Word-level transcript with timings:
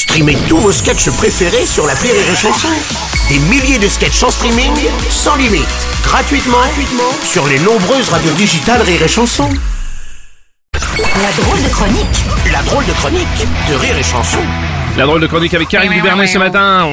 Streamez 0.00 0.38
tous 0.48 0.56
vos 0.56 0.72
sketchs 0.72 1.10
préférés 1.10 1.66
sur 1.66 1.86
la 1.86 1.92
Rire 1.92 2.14
et 2.14 2.34
Chanson. 2.34 2.68
Des 3.28 3.38
milliers 3.38 3.78
de 3.78 3.86
sketchs 3.86 4.22
en 4.22 4.30
streaming, 4.30 4.72
sans 5.10 5.36
limite, 5.36 5.68
gratuitement, 6.02 6.56
gratuitement 6.56 7.12
sur 7.22 7.46
les 7.46 7.58
nombreuses 7.58 8.08
radios 8.08 8.32
digitales 8.32 8.80
Rire 8.80 9.02
et 9.02 9.08
Chanson. 9.08 9.46
La 10.72 11.42
drôle 11.42 11.62
de 11.62 11.68
chronique 11.68 12.24
La 12.50 12.62
drôle 12.62 12.86
de 12.86 12.92
chronique 12.92 13.46
de 13.68 13.74
Rire 13.74 13.98
et 13.98 14.02
Chanson. 14.02 14.38
La 14.96 15.04
drôle 15.04 15.20
de 15.20 15.26
chronique 15.26 15.52
avec 15.52 15.68
Karine 15.68 15.92
Dubernet 15.92 16.28
ce 16.28 16.38
matin. 16.38 16.88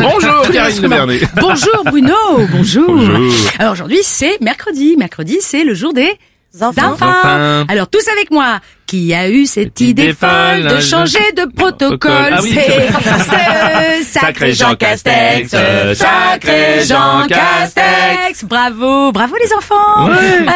Bonjour 0.00 0.50
Karine 0.50 0.80
Dubernet. 0.80 1.20
Bonjour 1.42 1.84
Bruno, 1.84 2.14
bonjour. 2.52 3.20
Alors 3.58 3.74
aujourd'hui 3.74 4.00
c'est 4.02 4.40
mercredi. 4.40 4.96
Mercredi 4.98 5.40
c'est 5.42 5.62
le 5.62 5.74
jour 5.74 5.92
des 5.92 6.18
enfants. 6.58 6.92
Enfants. 6.92 7.66
Alors 7.68 7.88
tous 7.88 8.08
avec 8.08 8.30
moi. 8.30 8.60
Qui 8.92 9.14
a 9.14 9.26
eu 9.30 9.46
cette, 9.46 9.80
idée 9.80 10.12
folle 10.12 10.68
de 10.68 10.78
changer 10.78 11.32
de 11.34 11.50
protocole 11.50 12.34
Ah. 12.34 12.40
C'est 12.42 14.02
ce 14.02 14.20
sacré 14.20 14.52
Jean 14.52 14.74
Castex, 14.74 15.48
sacré 15.94 16.84
Jean 16.84 17.26
Castex. 17.26 18.44
Bravo, 18.44 19.10
bravo 19.10 19.34
les 19.42 19.50
enfants. 19.54 20.10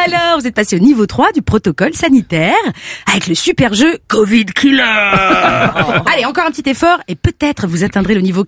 Alors 0.05 0.39
vous 0.39 0.45
êtes 0.45 0.53
passés 0.53 0.75
au 0.75 0.79
niveau 0.79 1.07
3 1.07 1.31
du 1.31 1.41
protocole 1.41 1.95
sanitaire 1.95 2.53
avec 3.11 3.25
le 3.25 3.33
super 3.33 3.73
jeu 3.73 3.97
Covid 4.07 4.45
Killer. 4.45 4.83
Allez, 6.05 6.25
encore 6.25 6.45
un 6.45 6.51
petit 6.51 6.69
effort 6.69 6.99
et 7.07 7.15
peut-être 7.15 7.65
vous 7.65 7.83
atteindrez 7.83 8.13
le 8.13 8.21
niveau 8.21 8.45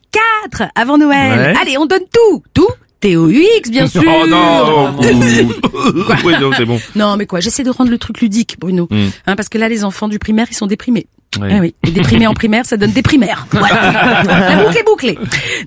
4 0.52 0.70
avant 0.76 1.00
Noël. 1.00 1.58
Allez, 1.59 1.80
on 1.80 1.88
donne 1.88 2.06
tout, 2.14 2.44
tout. 2.53 2.70
TOUX, 3.02 3.70
bien 3.70 3.88
sûr. 3.88 4.03
Oh 4.05 4.27
non 4.27 4.95
Oui, 4.99 6.34
non, 6.39 6.52
c'est 6.55 6.66
bon. 6.66 6.80
Non, 6.95 7.16
mais 7.17 7.25
quoi, 7.25 7.39
j'essaie 7.39 7.63
de 7.63 7.70
rendre 7.70 7.91
le 7.91 7.98
truc 7.98 8.22
ludique, 8.22 8.58
Bruno. 8.59 8.88
Hein, 9.25 9.35
parce 9.35 9.49
que 9.49 9.58
là, 9.58 9.70
les 9.70 9.84
enfants 9.84 10.08
du 10.08 10.20
primaire, 10.20 10.48
ils 10.49 10.55
sont 10.55 10.67
déprimés. 10.67 11.08
Ouais. 11.39 11.49
Ah 11.52 11.59
oui, 11.59 11.75
et 11.85 11.91
déprimés 11.91 12.25
en 12.25 12.34
primaire, 12.34 12.66
ça 12.66 12.75
donne 12.75 12.91
des 12.91 13.03
primaires. 13.03 13.45
Voilà. 13.52 14.23
La 14.23 14.63
boucle 14.63 14.77
est 14.77 14.84
bouclée. 14.84 15.17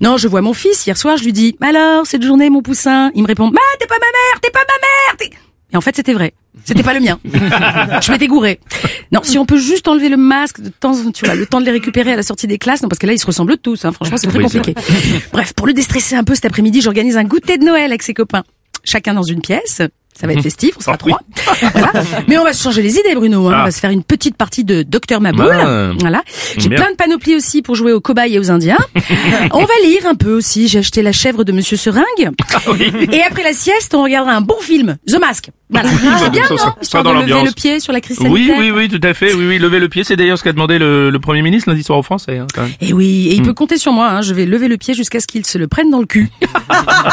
Non, 0.01 0.17
je 0.17 0.27
vois 0.27 0.41
mon 0.41 0.53
fils, 0.53 0.85
hier 0.85 0.97
soir, 0.97 1.15
je 1.17 1.23
lui 1.23 1.31
dis, 1.33 1.55
alors, 1.61 2.05
cette 2.05 2.23
journée, 2.23 2.49
mon 2.49 2.61
poussin, 2.61 3.11
il 3.15 3.23
me 3.23 3.27
répond, 3.27 3.47
bah, 3.47 3.59
t'es 3.79 3.87
pas 3.87 3.95
ma 3.95 3.99
mère, 3.99 4.41
t'es 4.41 4.51
pas 4.51 4.59
ma 4.59 4.65
mère, 4.65 5.17
t'es... 5.17 5.29
Et 5.71 5.77
en 5.77 5.81
fait, 5.81 5.95
c'était 5.95 6.13
vrai. 6.13 6.33
C'était 6.65 6.83
pas 6.83 6.93
le 6.93 6.99
mien. 6.99 7.19
je 7.23 8.11
m'étais 8.11 8.27
gouré. 8.27 8.59
Non, 9.11 9.21
si 9.23 9.37
on 9.37 9.45
peut 9.45 9.57
juste 9.57 9.87
enlever 9.87 10.09
le 10.09 10.17
masque 10.17 10.61
de 10.61 10.69
temps, 10.69 10.93
tu 11.11 11.25
vois, 11.25 11.35
le 11.35 11.45
temps 11.45 11.59
de 11.59 11.65
les 11.65 11.71
récupérer 11.71 12.13
à 12.13 12.15
la 12.15 12.23
sortie 12.23 12.47
des 12.47 12.57
classes, 12.57 12.81
non, 12.83 12.89
parce 12.89 12.99
que 12.99 13.07
là, 13.07 13.13
ils 13.13 13.19
se 13.19 13.25
ressemblent 13.25 13.57
tous, 13.57 13.85
hein. 13.85 13.91
Franchement, 13.91 14.17
c'est 14.17 14.27
très 14.27 14.37
Oui, 14.37 14.43
compliqué. 14.45 14.75
Bref, 15.33 15.53
pour 15.53 15.67
le 15.67 15.73
déstresser 15.73 16.15
un 16.15 16.23
peu 16.23 16.35
cet 16.35 16.45
après-midi, 16.45 16.81
j'organise 16.81 17.17
un 17.17 17.23
goûter 17.23 17.57
de 17.57 17.65
Noël 17.65 17.85
avec 17.91 18.03
ses 18.03 18.13
copains. 18.13 18.43
Chacun 18.83 19.13
dans 19.13 19.23
une 19.23 19.41
pièce. 19.41 19.81
Ça 20.19 20.27
va 20.27 20.33
être 20.33 20.41
festif, 20.43 20.75
on 20.77 20.81
sera 20.81 20.93
Ah, 20.99 21.05
oui. 21.05 21.11
trois. 21.35 21.69
Voilà. 21.73 21.91
Mais 22.27 22.37
on 22.37 22.43
va 22.43 22.53
se 22.53 22.61
changer 22.63 22.81
les 22.81 22.97
idées, 22.97 23.15
Bruno. 23.15 23.47
Hein. 23.47 23.51
Ah. 23.55 23.61
On 23.61 23.65
va 23.65 23.71
se 23.71 23.79
faire 23.79 23.89
une 23.91 24.03
petite 24.03 24.37
partie 24.37 24.63
de 24.63 24.83
Docteur 24.83 25.21
Maboul. 25.21 25.51
Ah. 25.51 25.91
Voilà. 25.99 26.21
J'ai 26.57 26.69
plein 26.69 26.91
de 26.91 26.95
panoplies 26.95 27.35
aussi 27.35 27.61
pour 27.61 27.75
jouer 27.75 27.91
aux 27.93 28.01
cobayes 28.01 28.35
et 28.35 28.39
aux 28.39 28.51
Indiens. 28.51 28.77
on 29.51 29.61
va 29.61 29.73
lire 29.83 30.05
un 30.05 30.15
peu 30.15 30.33
aussi. 30.33 30.67
J'ai 30.67 30.79
acheté 30.79 31.01
La 31.01 31.11
chèvre 31.11 31.43
de 31.43 31.51
Monsieur 31.51 31.77
Seringue. 31.77 32.03
Ah 32.53 32.59
Et 33.11 33.21
après 33.23 33.43
la 33.43 33.53
sieste, 33.53 33.93
on 33.95 34.03
regardera 34.03 34.33
un 34.35 34.41
bon 34.41 34.59
film, 34.61 34.97
The 35.07 35.19
Mask. 35.19 35.49
Voilà. 35.69 35.89
C'est 36.19 36.29
bien, 36.29 36.43
ça, 36.43 36.49
non 36.51 36.57
ça 36.57 36.75
Histoire 36.81 37.01
dans 37.03 37.15
de 37.15 37.21
lever 37.25 37.43
le 37.45 37.51
pied 37.51 37.79
sur 37.79 37.93
la 37.93 37.99
crise 38.01 38.19
Oui, 38.19 38.45
sanitaire. 38.47 38.55
oui, 38.59 38.71
oui, 38.71 38.89
tout 38.89 38.99
à 39.07 39.15
fait. 39.15 39.33
Oui, 39.33 39.47
oui, 39.47 39.57
lever 39.57 39.79
le 39.79 39.89
pied, 39.89 40.03
c'est 40.03 40.15
d'ailleurs 40.15 40.37
ce 40.37 40.43
qu'a 40.43 40.53
demandé 40.53 40.77
le, 40.77 41.09
le 41.09 41.19
Premier 41.19 41.41
ministre 41.41 41.67
lundi 41.69 41.81
soir 41.81 41.97
aux 41.97 42.03
Français. 42.03 42.37
Hein, 42.37 42.45
quand 42.53 42.61
même. 42.61 42.71
Et 42.81 42.93
oui, 42.93 43.03
Hmm. 43.27 43.31
et 43.31 43.35
il 43.35 43.41
peut 43.41 43.53
compter 43.53 43.77
sur 43.77 43.91
moi. 43.91 44.09
Hein. 44.09 44.21
Je 44.21 44.33
vais 44.35 44.45
lever 44.45 44.67
le 44.67 44.77
pied 44.77 44.93
jusqu'à 44.93 45.19
ce 45.19 45.25
qu'il 45.27 45.45
se 45.45 45.57
le 45.57 45.67
prenne 45.67 45.89
dans 45.89 45.99
le 45.99 46.05
cul. 46.05 46.29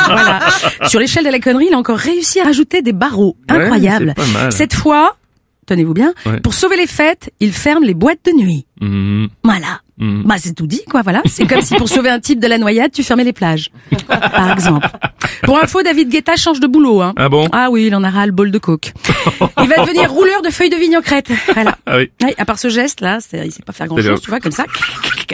voilà. 0.06 0.40
Sur 0.88 1.00
l'échelle 1.00 1.24
de 1.24 1.30
la 1.30 1.38
connerie, 1.38 1.66
il 1.70 1.74
a 1.74 1.78
encore 1.78 1.96
réussi 1.98 2.40
à 2.40 2.44
rajouter 2.44 2.82
des 2.82 2.89
barreaux. 2.92 3.36
Ouais, 3.50 3.56
Incroyable. 3.56 4.14
Cette 4.50 4.74
fois, 4.74 5.16
tenez-vous 5.66 5.94
bien, 5.94 6.12
Ouais. 6.26 6.40
pour 6.40 6.54
sauver 6.54 6.76
les 6.76 6.86
fêtes, 6.86 7.30
il 7.40 7.52
ferme 7.52 7.84
les 7.84 7.94
boîtes 7.94 8.20
de 8.26 8.32
nuit. 8.32 8.66
Mhm. 8.80 9.28
Voilà. 9.44 9.80
Mhm. 9.98 10.22
Bah 10.24 10.36
c'est 10.38 10.54
tout 10.54 10.66
dit 10.66 10.80
quoi 10.90 11.02
voilà. 11.02 11.20
C'est 11.26 11.46
comme 11.46 11.60
si 11.60 11.74
pour 11.76 11.86
sauver 11.94 12.08
un 12.08 12.20
type 12.20 12.40
de 12.40 12.46
la 12.46 12.56
noyade, 12.56 12.90
tu 12.90 13.02
fermais 13.02 13.22
les 13.24 13.34
plages. 13.34 13.70
Par 14.08 14.50
exemple. 14.50 14.88
Pour 15.42 15.58
info, 15.62 15.82
David 15.82 16.08
Guetta 16.08 16.36
change 16.36 16.58
de 16.60 16.66
boulot. 16.66 17.02
Hein. 17.02 17.12
Ah 17.16 17.28
bon? 17.28 17.46
Ah 17.52 17.68
oui, 17.70 17.86
il 17.88 17.94
en 17.94 18.02
aura 18.02 18.24
le 18.24 18.32
bol 18.32 18.50
de 18.50 18.58
coke. 18.58 18.92
Il 19.62 19.68
va 19.68 19.76
devenir 19.84 20.10
rouleur 20.12 20.40
de 20.40 20.48
feuilles 20.48 20.70
de 20.70 20.76
vigne 20.76 20.96
en 20.96 21.02
crête. 21.02 21.30
Voilà. 21.52 21.76
Ah 21.84 21.98
oui. 21.98 22.10
Oui, 22.24 22.30
à 22.38 22.44
part 22.46 22.58
ce 22.58 22.68
geste 22.70 23.02
là, 23.02 23.18
il 23.34 23.52
sait 23.52 23.62
pas 23.62 23.72
faire 23.74 23.86
grand 23.88 23.96
C'est 23.96 24.02
chose, 24.02 24.12
bien. 24.12 24.20
tu 24.20 24.30
vois, 24.30 24.40
comme 24.40 24.52
ça. 24.52 24.64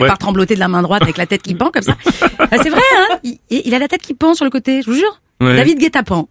Ouais. 0.00 0.08
part 0.08 0.18
trembloter 0.18 0.54
de 0.56 0.60
la 0.60 0.68
main 0.68 0.82
droite 0.82 1.02
avec 1.02 1.16
la 1.16 1.26
tête 1.26 1.42
qui 1.42 1.54
pend 1.54 1.70
comme 1.70 1.82
ça. 1.82 1.96
Ah, 2.38 2.58
c'est 2.62 2.70
vrai, 2.70 2.80
hein 3.10 3.18
il, 3.24 3.38
il 3.50 3.74
a 3.74 3.78
la 3.78 3.88
tête 3.88 4.02
qui 4.02 4.14
pend 4.14 4.34
sur 4.34 4.44
le 4.44 4.50
côté, 4.50 4.82
je 4.82 4.86
vous 4.90 4.96
jure. 4.96 5.20
Ouais. 5.40 5.56
David 5.56 5.78
Guetta 5.78 6.02
pend. 6.02 6.28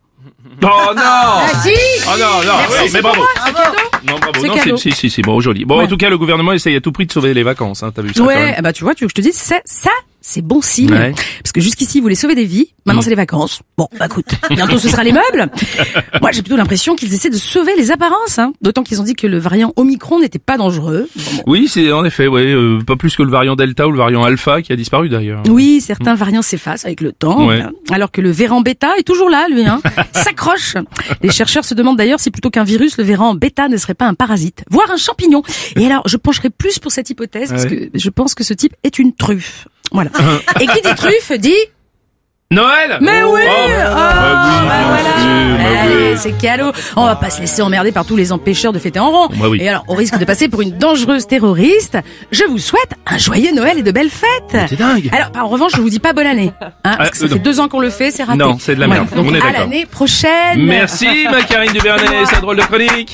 Oh 0.63 0.93
non 0.95 1.01
Ah 1.03 1.47
si 1.61 1.69
Oh 2.07 2.17
non, 2.17 2.25
non, 2.45 2.57
Merci, 2.59 2.73
oui, 2.81 2.87
c'est 2.89 2.93
mais 2.93 3.01
bravo. 3.01 3.21
c'est. 3.45 3.51
Non, 4.11 4.19
bravo. 4.19 4.31
C'est 4.39 4.47
Non, 4.47 4.53
cadeau. 4.55 4.77
c'est, 4.77 4.91
si, 4.91 4.95
si, 4.95 5.09
si, 5.09 5.21
bon, 5.21 5.39
joli. 5.41 5.65
Bon, 5.65 5.75
en 5.75 5.79
Ouais. 5.79 5.87
tout 5.87 5.97
cas, 5.97 6.09
le 6.09 6.17
gouvernement 6.17 6.53
essaye 6.53 6.75
à 6.75 6.81
tout 6.81 6.91
prix 6.91 7.05
de 7.05 7.11
sauver 7.11 7.33
les 7.33 7.43
vacances, 7.43 7.83
hein, 7.83 7.91
t'as 7.93 8.01
vu 8.01 8.09
ça 8.13 8.19
quand 8.19 8.25
Ouais, 8.27 8.35
même. 8.35 8.55
eh 8.57 8.61
bah 8.61 8.71
tu 8.73 8.83
vois, 8.83 8.93
tu 8.95 9.03
veux 9.03 9.07
que 9.07 9.11
je 9.11 9.21
te 9.21 9.21
dise, 9.21 9.35
ça, 9.35 9.57
ça 9.65 9.89
c'est 10.27 10.41
bon 10.41 10.59
signe. 10.59 10.91
Ouais. 10.91 11.13
Parce 11.43 11.51
que 11.53 11.61
jusqu'ici, 11.61 11.99
ils 11.99 12.01
voulaient 12.01 12.15
sauver 12.15 12.33
des 12.33 12.45
vies. 12.45 12.73
Maintenant, 12.87 13.03
c'est 13.03 13.11
les 13.11 13.15
vacances. 13.15 13.61
Bon, 13.77 13.87
bah 13.99 14.07
écoute, 14.07 14.25
bientôt 14.49 14.79
ce 14.79 14.89
sera 14.89 15.03
les 15.03 15.11
meubles. 15.11 15.51
Moi, 16.21 16.31
j'ai 16.31 16.41
plutôt 16.41 16.57
l'impression 16.57 16.95
qu'ils 16.95 17.13
essaient 17.13 17.29
de 17.29 17.37
sauver 17.37 17.73
les 17.77 17.91
apparences. 17.91 18.39
Hein. 18.39 18.51
D'autant 18.61 18.81
qu'ils 18.83 18.99
ont 18.99 19.03
dit 19.03 19.13
que 19.13 19.27
le 19.27 19.37
variant 19.37 19.71
Omicron 19.75 20.19
n'était 20.19 20.39
pas 20.39 20.57
dangereux. 20.57 21.07
Bon, 21.15 21.21
bon. 21.37 21.43
Oui, 21.45 21.67
c'est 21.67 21.91
en 21.91 22.03
effet, 22.05 22.27
ouais, 22.27 22.41
euh, 22.53 22.79
pas 22.85 22.95
plus 22.95 23.15
que 23.15 23.21
le 23.23 23.29
variant 23.29 23.55
Delta 23.55 23.87
ou 23.87 23.91
le 23.91 23.97
variant 23.99 24.23
Alpha 24.23 24.61
qui 24.63 24.73
a 24.73 24.75
disparu 24.75 25.09
d'ailleurs. 25.09 25.43
Oui, 25.47 25.79
certains 25.79 26.15
variants 26.15 26.41
s'effacent 26.41 26.85
avec 26.85 27.01
le 27.01 27.11
temps, 27.11 27.45
Ouais. 27.45 27.57
voilà. 27.57 27.71
alors 27.91 28.11
que 28.11 28.21
le 28.21 28.31
véran 28.31 28.61
bêta 28.61 28.97
est 28.97 29.03
toujours 29.03 29.29
là, 29.29 29.47
lui, 29.49 29.65
hein, 29.65 29.79
s'accroche. 30.13 30.73
Les 31.21 31.31
chercheurs 31.31 31.65
se 31.65 31.75
demandent 31.75 31.97
d'ailleurs 31.97 32.19
si 32.19 32.31
plutôt 32.31 32.49
qu'un 32.49 32.63
virus, 32.63 32.97
le 32.97 33.03
véran 33.03 33.35
bêta 33.35 33.67
ne 33.67 33.77
serait 33.77 33.93
pas 33.93 34.05
un 34.07 34.15
parasite, 34.15 34.63
voire 34.71 34.89
un 34.89 34.97
champignon. 34.97 35.43
Et 35.75 35.85
alors, 35.85 36.07
je 36.07 36.17
pencherai 36.17 36.49
plus 36.49 36.79
pour 36.79 36.91
cette 36.91 37.09
hypothèse 37.11 37.49
parce 37.51 37.65
que 37.67 37.89
je 37.93 38.09
pense 38.09 38.33
que 38.33 38.43
ce 38.43 38.53
type 38.55 38.73
est 38.83 38.97
une 38.99 39.13
truffe. 39.13 39.67
Voilà. 39.91 40.09
Et 40.59 40.67
qui 40.67 40.81
dit 40.81 40.95
truffe 40.95 41.31
dit 41.39 41.53
Noël 42.51 42.97
Mais 43.01 43.23
oui 43.23 43.41
Oh, 43.47 43.51
Oh, 43.67 43.95
bah 43.95 44.33
bah 44.67 44.97
bah 45.57 46.17
c'est 46.17 46.37
cadeau. 46.37 46.71
On 46.95 47.05
va 47.05 47.15
pas 47.15 47.29
se 47.29 47.41
laisser 47.41 47.61
emmerder 47.61 47.91
par 47.91 48.05
tous 48.05 48.15
les 48.15 48.31
empêcheurs 48.31 48.71
de 48.71 48.79
fêter 48.79 48.99
en 48.99 49.09
rond. 49.11 49.27
Bah 49.35 49.49
oui. 49.49 49.59
Et 49.61 49.67
alors, 49.67 49.83
au 49.87 49.95
risque 49.95 50.17
de 50.17 50.23
passer 50.23 50.47
pour 50.47 50.61
une 50.61 50.71
dangereuse 50.77 51.27
terroriste, 51.27 51.97
je 52.31 52.43
vous 52.45 52.57
souhaite 52.57 52.91
un 53.05 53.17
joyeux 53.17 53.53
Noël 53.53 53.79
et 53.79 53.83
de 53.83 53.91
belles 53.91 54.09
fêtes. 54.09 54.67
C'est 54.69 54.77
dingue. 54.79 55.09
Alors, 55.11 55.29
en 55.45 55.49
revanche, 55.49 55.73
je 55.75 55.81
vous 55.81 55.89
dis 55.89 55.99
pas 55.99 56.13
bonne 56.13 56.27
année. 56.27 56.53
Hein, 56.85 56.95
parce 56.97 57.09
que 57.09 57.17
ça 57.17 57.25
euh, 57.25 57.27
fait 57.29 57.35
non. 57.35 57.41
deux 57.41 57.59
ans 57.59 57.67
qu'on 57.67 57.79
le 57.81 57.89
fait, 57.89 58.11
c'est 58.11 58.23
raté. 58.23 58.37
Non, 58.37 58.57
c'est 58.59 58.75
de 58.75 58.79
la 58.79 58.87
Voilà. 58.87 59.01
merde. 59.01 59.15
Donc, 59.15 59.25
On 59.29 59.33
est 59.35 59.41
à 59.41 59.51
l'année 59.51 59.85
prochaine. 59.85 60.63
Merci, 60.65 61.07
ma 61.29 61.41
Karine 61.43 61.73
Dubernet, 61.73 62.25
sa 62.27 62.39
drôle 62.39 62.57
de 62.57 62.61
chronique. 62.61 63.13